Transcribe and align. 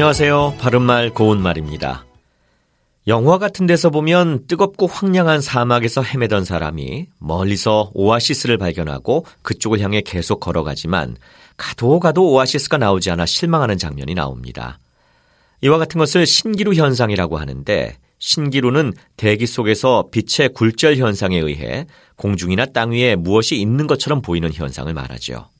안녕하세요. 0.00 0.54
바른말 0.58 1.10
고운말입니다. 1.10 2.06
영화 3.06 3.36
같은 3.36 3.66
데서 3.66 3.90
보면 3.90 4.46
뜨겁고 4.46 4.86
황량한 4.86 5.42
사막에서 5.42 6.02
헤매던 6.02 6.46
사람이 6.46 7.08
멀리서 7.18 7.90
오아시스를 7.92 8.56
발견하고 8.56 9.26
그쪽을 9.42 9.80
향해 9.80 10.00
계속 10.00 10.40
걸어가지만 10.40 11.18
가도 11.58 12.00
가도 12.00 12.32
오아시스가 12.32 12.78
나오지 12.78 13.10
않아 13.10 13.26
실망하는 13.26 13.76
장면이 13.76 14.14
나옵니다. 14.14 14.78
이와 15.60 15.76
같은 15.76 15.98
것을 15.98 16.24
신기루 16.24 16.72
현상이라고 16.72 17.36
하는데 17.36 17.98
신기루는 18.18 18.94
대기 19.18 19.46
속에서 19.46 20.08
빛의 20.10 20.54
굴절 20.54 20.96
현상에 20.96 21.38
의해 21.38 21.86
공중이나 22.16 22.64
땅 22.64 22.92
위에 22.92 23.16
무엇이 23.16 23.60
있는 23.60 23.86
것처럼 23.86 24.22
보이는 24.22 24.50
현상을 24.50 24.90
말하죠. 24.94 25.50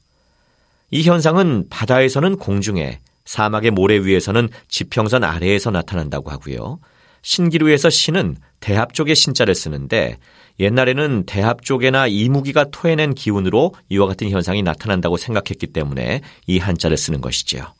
이 0.92 1.02
현상은 1.02 1.66
바다에서는 1.68 2.36
공중에, 2.36 3.00
사막의 3.30 3.70
모래 3.70 3.96
위에서는 3.98 4.48
지평선 4.66 5.22
아래에서 5.22 5.70
나타난다고 5.70 6.32
하고요. 6.32 6.80
신기루에서 7.22 7.88
신은 7.88 8.36
대합 8.58 8.92
쪽의 8.92 9.14
신자를 9.14 9.54
쓰는데 9.54 10.18
옛날에는 10.58 11.26
대합 11.26 11.62
쪽에나 11.62 12.08
이무기가 12.08 12.64
토해낸 12.72 13.14
기운으로 13.14 13.72
이와 13.88 14.08
같은 14.08 14.30
현상이 14.30 14.64
나타난다고 14.64 15.16
생각했기 15.16 15.68
때문에 15.68 16.22
이 16.48 16.58
한자를 16.58 16.96
쓰는 16.96 17.20
것이지요. 17.20 17.72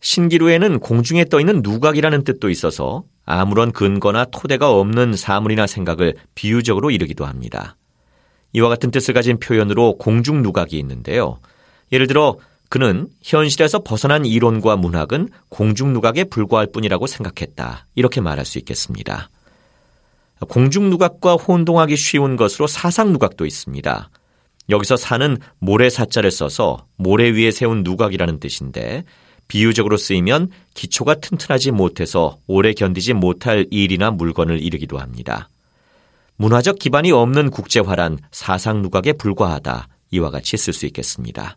신기루에는 0.00 0.78
공중에 0.78 1.26
떠 1.26 1.38
있는 1.38 1.60
누각이라는 1.62 2.24
뜻도 2.24 2.48
있어서 2.48 3.02
아무런 3.26 3.72
근거나 3.72 4.24
토대가 4.32 4.72
없는 4.72 5.16
사물이나 5.16 5.66
생각을 5.66 6.14
비유적으로 6.34 6.90
이르기도 6.90 7.26
합니다. 7.26 7.76
이와 8.54 8.70
같은 8.70 8.90
뜻을 8.90 9.12
가진 9.12 9.38
표현으로 9.38 9.98
공중 9.98 10.42
누각이 10.42 10.78
있는데요. 10.78 11.40
예를 11.92 12.06
들어 12.06 12.38
그는 12.68 13.08
현실에서 13.22 13.80
벗어난 13.80 14.26
이론과 14.26 14.76
문학은 14.76 15.30
공중 15.48 15.92
누각에 15.92 16.24
불과할 16.24 16.68
뿐이라고 16.72 17.06
생각했다. 17.06 17.86
이렇게 17.94 18.20
말할 18.20 18.44
수 18.44 18.58
있겠습니다. 18.58 19.30
공중 20.48 20.90
누각과 20.90 21.34
혼동하기 21.34 21.96
쉬운 21.96 22.36
것으로 22.36 22.66
사상 22.66 23.12
누각도 23.12 23.46
있습니다. 23.46 24.10
여기서 24.70 24.96
사는 24.96 25.38
모래 25.58 25.88
사자를 25.88 26.30
써서 26.30 26.86
모래 26.96 27.30
위에 27.30 27.50
세운 27.50 27.82
누각이라는 27.82 28.38
뜻인데 28.38 29.04
비유적으로 29.48 29.96
쓰이면 29.96 30.50
기초가 30.74 31.16
튼튼하지 31.16 31.70
못해서 31.70 32.38
오래 32.46 32.74
견디지 32.74 33.14
못할 33.14 33.66
일이나 33.70 34.10
물건을 34.10 34.62
이르기도 34.62 34.98
합니다. 34.98 35.48
문화적 36.36 36.78
기반이 36.78 37.10
없는 37.10 37.50
국제화란 37.50 38.18
사상 38.30 38.82
누각에 38.82 39.14
불과하다. 39.14 39.88
이와 40.10 40.30
같이 40.30 40.56
쓸 40.56 40.72
수 40.72 40.86
있겠습니다. 40.86 41.56